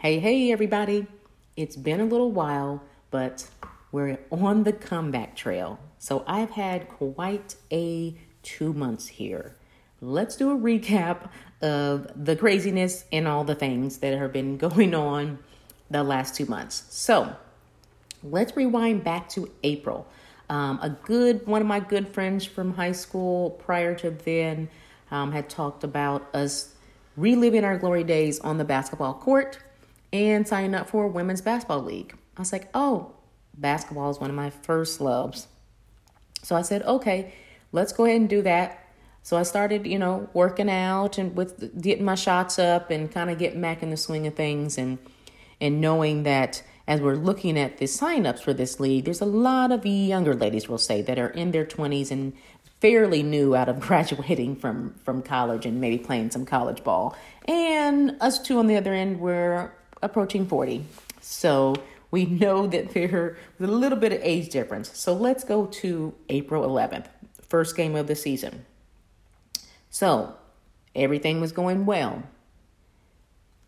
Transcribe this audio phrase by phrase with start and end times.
[0.00, 1.06] Hey, hey, everybody.
[1.56, 3.46] It's been a little while, but
[3.92, 5.78] we're on the comeback trail.
[5.98, 9.56] So I've had quite a two months here.
[10.00, 11.28] Let's do a recap
[11.60, 15.38] of the craziness and all the things that have been going on
[15.90, 16.82] the last two months.
[16.88, 17.36] So
[18.22, 20.06] let's rewind back to April.
[20.48, 24.70] Um, a good one of my good friends from high school prior to then
[25.10, 26.74] um, had talked about us
[27.18, 29.58] reliving our glory days on the basketball court
[30.12, 32.16] and signing up for a women's basketball league.
[32.36, 33.12] I was like, oh,
[33.56, 35.46] basketball is one of my first loves.
[36.42, 37.34] So I said, okay,
[37.72, 38.86] let's go ahead and do that.
[39.22, 43.30] So I started, you know, working out and with getting my shots up and kind
[43.30, 44.98] of getting back in the swing of things and
[45.60, 49.70] and knowing that as we're looking at the signups for this league, there's a lot
[49.70, 52.32] of younger ladies, we'll say, that are in their 20s and
[52.80, 57.14] fairly new out of graduating from from college and maybe playing some college ball.
[57.44, 59.70] And us two on the other end, we're
[60.02, 60.84] approaching 40.
[61.20, 61.74] So
[62.10, 64.96] we know that there's a little bit of age difference.
[64.98, 67.06] So let's go to April 11th,
[67.48, 68.64] first game of the season.
[69.90, 70.34] So
[70.94, 72.22] everything was going well.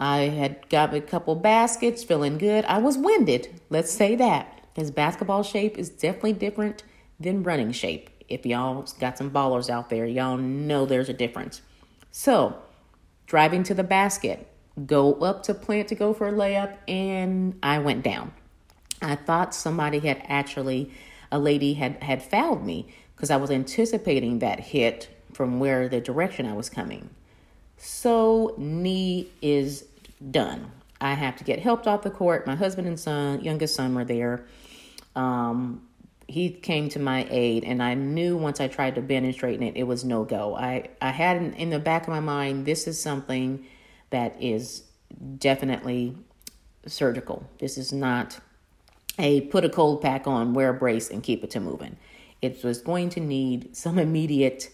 [0.00, 2.64] I had got a couple baskets, feeling good.
[2.64, 6.82] I was winded, let's say that, because basketball shape is definitely different
[7.20, 8.10] than running shape.
[8.28, 11.62] If y'all got some ballers out there, y'all know there's a difference.
[12.10, 12.56] So,
[13.26, 14.51] driving to the basket,
[14.86, 18.32] go up to plant to go for a layup, and I went down.
[19.00, 20.92] I thought somebody had actually,
[21.30, 26.00] a lady had, had fouled me because I was anticipating that hit from where the
[26.00, 27.10] direction I was coming.
[27.76, 29.84] So, knee is
[30.30, 30.70] done.
[31.00, 32.46] I have to get helped off the court.
[32.46, 34.44] My husband and son, youngest son, were there.
[35.16, 35.82] Um,
[36.28, 39.66] he came to my aid, and I knew once I tried to bend and straighten
[39.66, 40.56] it, it was no go.
[40.56, 43.66] I, I had in, the back of my mind, this is something
[44.12, 44.84] that is
[45.38, 46.16] definitely
[46.86, 47.46] surgical.
[47.58, 48.38] This is not
[49.18, 51.96] a put a cold pack on, wear a brace, and keep it to moving.
[52.40, 54.70] It was going to need some immediate,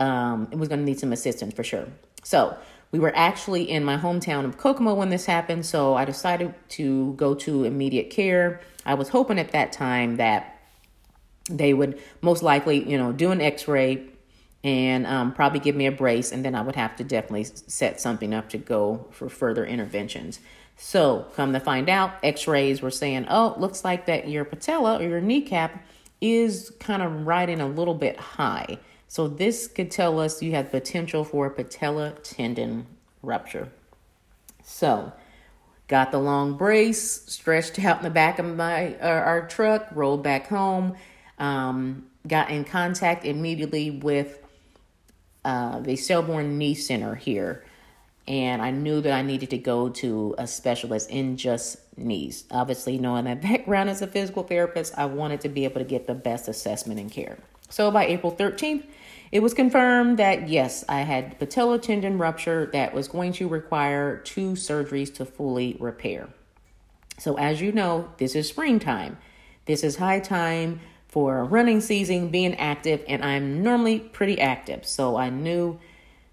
[0.00, 1.88] um, it was going to need some assistance for sure.
[2.22, 2.56] So
[2.90, 7.14] we were actually in my hometown of Kokomo when this happened, so I decided to
[7.14, 8.60] go to immediate care.
[8.84, 10.60] I was hoping at that time that
[11.50, 14.06] they would most likely, you know, do an x ray,
[14.64, 18.00] and um, probably give me a brace, and then I would have to definitely set
[18.00, 20.40] something up to go for further interventions.
[20.76, 24.98] So, come to find out, x rays were saying, oh, looks like that your patella
[24.98, 25.84] or your kneecap
[26.20, 28.78] is kind of riding a little bit high.
[29.08, 32.86] So, this could tell us you have potential for a patella tendon
[33.22, 33.68] rupture.
[34.62, 35.12] So,
[35.88, 40.22] got the long brace stretched out in the back of my uh, our truck, rolled
[40.22, 40.96] back home,
[41.38, 44.38] um, got in contact immediately with
[45.44, 47.64] uh, the Shelbourne Knee Center here,
[48.28, 52.44] and I knew that I needed to go to a specialist in just knees.
[52.50, 56.06] Obviously, knowing that background as a physical therapist, I wanted to be able to get
[56.06, 57.38] the best assessment and care.
[57.68, 58.84] So by April 13th,
[59.32, 64.18] it was confirmed that yes, I had patella tendon rupture that was going to require
[64.18, 66.28] two surgeries to fully repair.
[67.18, 69.16] So, as you know, this is springtime.
[69.64, 70.80] This is high time
[71.12, 74.86] for running season, being active, and I'm normally pretty active.
[74.86, 75.78] So I knew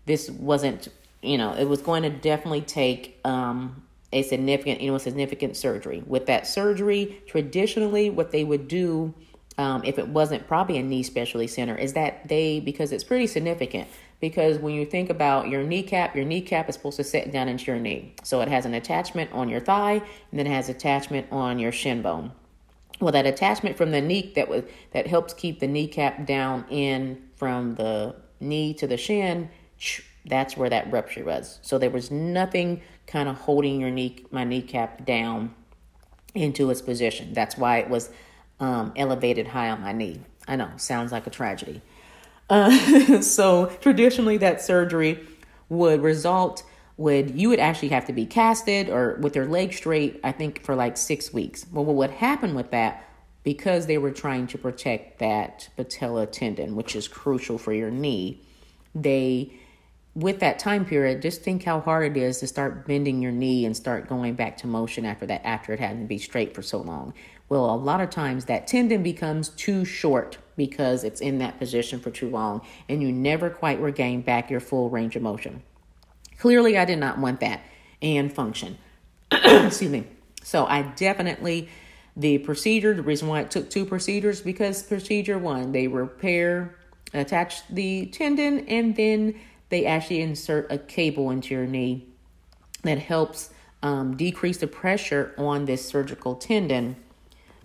[0.05, 0.87] this wasn't,
[1.21, 6.01] you know, it was going to definitely take um, a significant, you know, significant surgery.
[6.07, 9.13] With that surgery, traditionally, what they would do,
[9.57, 13.27] um, if it wasn't probably a knee specialty center, is that they, because it's pretty
[13.27, 13.85] significant,
[14.21, 17.65] because when you think about your kneecap, your kneecap is supposed to set down into
[17.65, 18.15] your knee.
[18.23, 19.95] So it has an attachment on your thigh,
[20.31, 22.31] and then it has attachment on your shin bone
[22.99, 27.21] well that attachment from the knee that was that helps keep the kneecap down in
[27.35, 29.49] from the knee to the shin
[30.25, 31.59] that's where that rupture was.
[31.61, 35.53] So there was nothing kind of holding your knee my kneecap down
[36.35, 37.33] into its position.
[37.33, 38.09] That's why it was
[38.59, 40.21] um, elevated high on my knee.
[40.47, 41.81] I know sounds like a tragedy.
[42.49, 45.19] Uh, so traditionally that surgery
[45.69, 46.63] would result
[46.99, 50.61] would you would actually have to be casted or with your leg straight i think
[50.65, 51.65] for like six weeks.
[51.71, 53.05] Well what would happen with that
[53.43, 58.41] because they were trying to protect that patella tendon which is crucial for your knee
[58.93, 59.53] they
[60.13, 63.65] with that time period just think how hard it is to start bending your knee
[63.65, 66.79] and start going back to motion after that after it hadn't been straight for so
[66.81, 67.13] long.
[67.47, 72.01] Well a lot of times that tendon becomes too short because it's in that position
[72.01, 72.59] for too long
[72.89, 75.63] and you never quite regain back your full range of motion
[76.39, 77.61] Clearly, I did not want that
[78.01, 78.77] and function.
[79.31, 80.05] Excuse me.
[80.43, 81.69] So I definitely
[82.15, 82.93] the procedure.
[82.93, 86.75] The reason why it took two procedures because procedure one they repair,
[87.13, 89.39] attach the tendon, and then
[89.69, 92.07] they actually insert a cable into your knee
[92.83, 93.49] that helps
[93.83, 96.95] um, decrease the pressure on this surgical tendon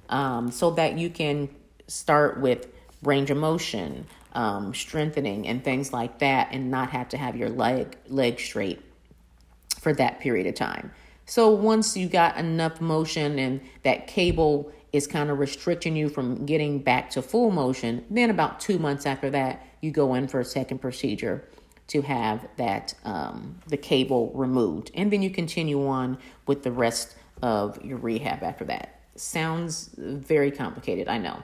[0.08, 1.48] um, so that you can
[1.86, 2.68] start with
[3.02, 7.48] range of motion, um, strengthening, and things like that, and not have to have your
[7.48, 8.80] leg leg straight
[9.80, 10.90] for that period of time.
[11.26, 16.46] So once you got enough motion and that cable is kind of restricting you from
[16.46, 20.40] getting back to full motion, then about two months after that, you go in for
[20.40, 21.48] a second procedure
[21.88, 26.16] to have that um, the cable removed, and then you continue on
[26.46, 29.00] with the rest of your rehab after that.
[29.16, 31.42] Sounds very complicated, I know.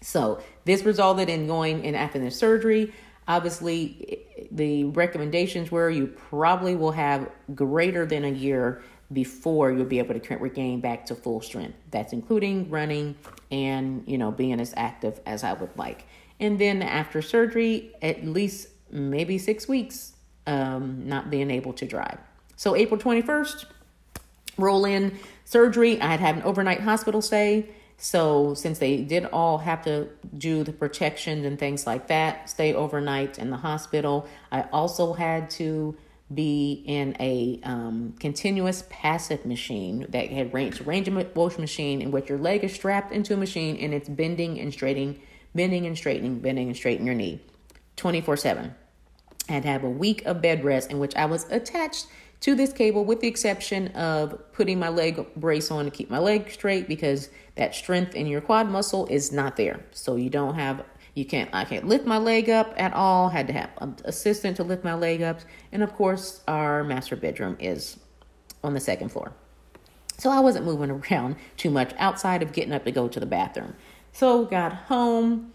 [0.00, 2.92] So this resulted in going in after the surgery.
[3.28, 8.82] Obviously, the recommendations were you probably will have greater than a year
[9.12, 11.76] before you'll be able to regain back to full strength.
[11.90, 13.16] That's including running
[13.50, 16.06] and you know being as active as I would like.
[16.38, 20.14] And then after surgery, at least maybe six weeks,
[20.46, 22.18] um, not being able to drive.
[22.56, 23.66] So April 21st,
[24.56, 26.00] roll in surgery.
[26.00, 27.68] I had had an overnight hospital stay.
[28.02, 32.72] So since they did all have to do the protections and things like that, stay
[32.72, 35.94] overnight in the hospital, I also had to
[36.32, 42.10] be in a um, continuous passive machine that had range range of motion machine in
[42.10, 45.20] which your leg is strapped into a machine and it's bending and straightening,
[45.54, 47.38] bending and straightening, bending and straightening your knee,
[47.96, 48.74] twenty four seven.
[49.46, 52.06] I had to have a week of bed rest in which I was attached
[52.40, 56.18] to this cable with the exception of putting my leg brace on to keep my
[56.18, 59.84] leg straight because that strength in your quad muscle is not there.
[59.90, 60.84] So you don't have
[61.14, 63.28] you can't I can't lift my leg up at all.
[63.28, 65.40] Had to have an assistant to lift my leg up.
[65.70, 67.98] And of course, our master bedroom is
[68.64, 69.32] on the second floor.
[70.16, 73.26] So I wasn't moving around too much outside of getting up to go to the
[73.26, 73.74] bathroom.
[74.12, 75.52] So got home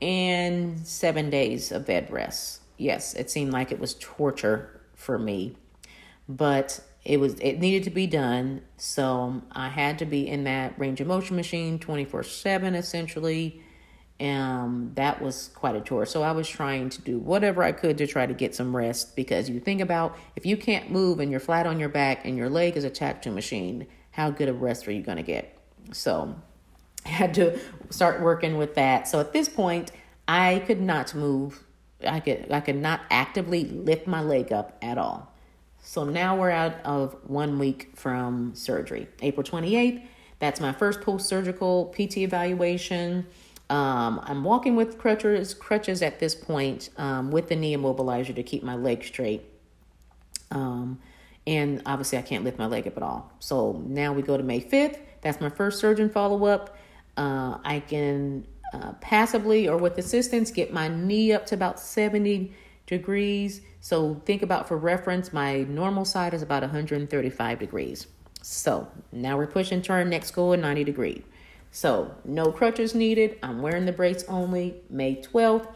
[0.00, 2.60] and 7 days of bed rest.
[2.76, 5.56] Yes, it seemed like it was torture for me
[6.36, 8.62] but it was it needed to be done.
[8.76, 13.62] So i had to be in that range of motion machine 24 7 essentially.
[14.20, 16.06] Um that was quite a chore.
[16.06, 19.16] So i was trying to do whatever i could to try to get some rest
[19.16, 22.36] because you think about if you can't move and you're flat on your back and
[22.36, 25.22] your leg is attached to a machine how good of rest are you going to
[25.22, 25.58] get?
[25.92, 26.36] So
[27.04, 27.58] i had to
[27.90, 29.08] start working with that.
[29.08, 29.90] So at this point
[30.28, 31.64] i could not move.
[32.06, 35.31] I could i could not actively lift my leg up at all
[35.82, 39.08] so now we're out of one week from surgery.
[39.20, 40.02] April 28th,
[40.38, 43.26] that's my first post surgical PT evaluation.
[43.68, 48.42] Um, I'm walking with crutches, crutches at this point um, with the knee immobilizer to
[48.42, 49.42] keep my leg straight.
[50.52, 51.00] Um,
[51.46, 53.32] and obviously, I can't lift my leg up at all.
[53.40, 54.98] So now we go to May 5th.
[55.20, 56.76] That's my first surgeon follow up.
[57.16, 62.52] Uh, I can uh, passively or with assistance get my knee up to about 70
[62.92, 63.62] degrees.
[63.80, 68.06] So think about for reference, my normal side is about 135 degrees.
[68.42, 71.24] So now we're pushing turn next goal at 90 degree.
[71.72, 73.38] So no crutches needed.
[73.42, 74.82] I'm wearing the brace only.
[74.90, 75.66] May 12th,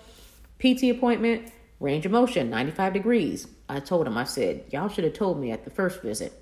[0.59, 3.49] PT appointment, range of motion, 95 degrees.
[3.69, 6.33] I told him, I said, y'all should have told me at the first visit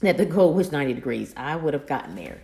[0.00, 1.32] that the goal was 90 degrees.
[1.36, 2.42] I would have gotten there.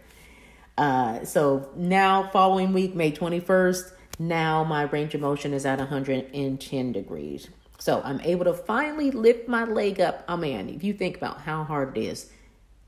[0.79, 6.93] Uh, so now, following week, May 21st, now my range of motion is at 110
[6.93, 7.49] degrees.
[7.79, 10.25] So I'm able to finally lift my leg up.
[10.29, 12.31] Oh man, if you think about how hard it is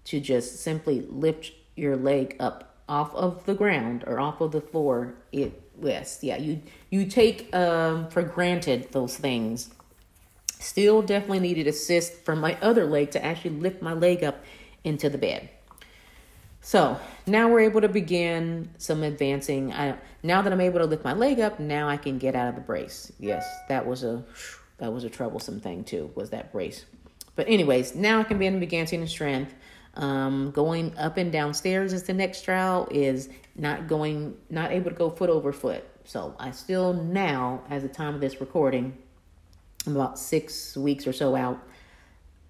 [0.07, 4.61] to just simply lift your leg up off of the ground or off of the
[4.61, 9.71] floor, it yes, yeah, you you take um, for granted those things.
[10.59, 14.45] Still definitely needed assist from my other leg to actually lift my leg up
[14.85, 15.49] into the bed.
[16.61, 19.73] So now we're able to begin some advancing.
[19.73, 22.49] I, now that I'm able to lift my leg up, now I can get out
[22.49, 23.11] of the brace.
[23.19, 24.23] Yes, that was a
[24.79, 26.11] that was a troublesome thing too.
[26.15, 26.85] Was that brace?
[27.37, 29.55] But anyways, now I can begin advancing in strength.
[29.95, 32.89] Um, going up and down stairs is the next trial.
[32.91, 35.85] Is not going, not able to go foot over foot.
[36.05, 38.97] So I still now, as the time of this recording,
[39.87, 41.61] I'm about six weeks or so out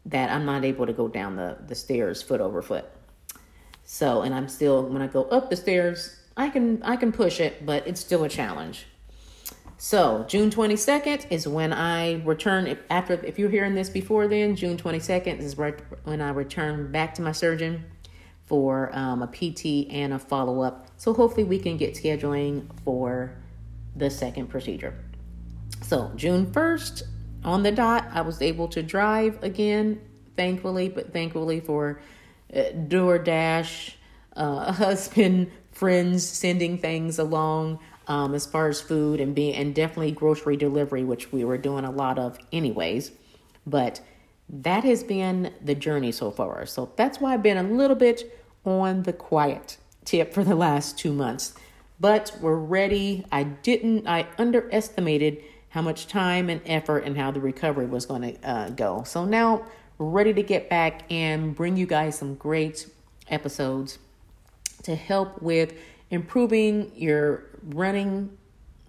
[0.06, 2.86] that I'm not able to go down the the stairs foot over foot.
[3.92, 7.40] So, and I'm still when I go up the stairs, I can I can push
[7.40, 8.86] it, but it's still a challenge.
[9.78, 14.54] So, June 22nd is when I return if, after if you're hearing this before then,
[14.54, 17.84] June 22nd is right when I return back to my surgeon
[18.46, 20.86] for um, a PT and a follow up.
[20.96, 23.34] So, hopefully we can get scheduling for
[23.96, 24.94] the second procedure.
[25.82, 27.02] So, June 1st
[27.42, 30.00] on the dot, I was able to drive again,
[30.36, 32.00] thankfully, but thankfully for
[32.52, 33.94] DoorDash,
[34.36, 40.10] uh, husband, friends sending things along um, as far as food and being and definitely
[40.10, 43.12] grocery delivery, which we were doing a lot of anyways.
[43.66, 44.00] But
[44.48, 46.66] that has been the journey so far.
[46.66, 50.98] So that's why I've been a little bit on the quiet tip for the last
[50.98, 51.54] two months.
[52.00, 53.24] But we're ready.
[53.30, 55.38] I didn't, I underestimated
[55.68, 59.04] how much time and effort and how the recovery was going to uh, go.
[59.04, 59.66] So now
[60.00, 62.86] ready to get back and bring you guys some great
[63.28, 63.98] episodes
[64.82, 65.74] to help with
[66.10, 68.36] improving your running,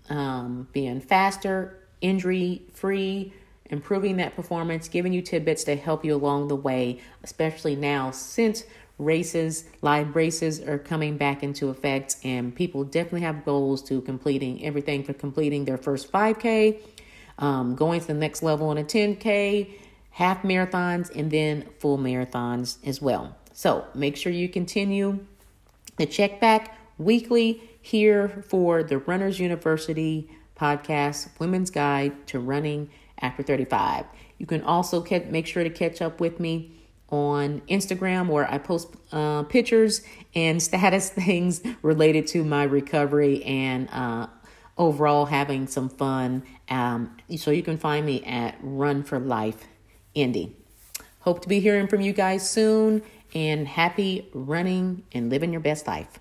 [0.09, 3.33] um, being faster, injury free,
[3.65, 8.63] improving that performance, giving you tidbits to help you along the way, especially now since
[8.97, 14.63] races, live races are coming back into effect, and people definitely have goals to completing
[14.63, 16.79] everything for completing their first 5K,
[17.39, 19.73] um, going to the next level on a 10K,
[20.11, 23.35] half marathons, and then full marathons as well.
[23.53, 25.25] So make sure you continue
[25.97, 32.89] to check back weekly here for the Runners University podcast, Women's Guide to Running
[33.19, 34.05] After 35.
[34.37, 36.73] You can also make sure to catch up with me
[37.09, 40.01] on Instagram where I post uh, pictures
[40.33, 44.27] and status things related to my recovery and uh,
[44.77, 46.43] overall having some fun.
[46.69, 49.67] Um, so you can find me at Run for Life
[50.13, 50.55] Indy.
[51.19, 53.03] Hope to be hearing from you guys soon
[53.33, 56.19] and happy running and living your best life.